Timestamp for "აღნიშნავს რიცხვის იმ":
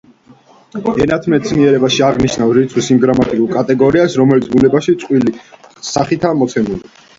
2.07-3.03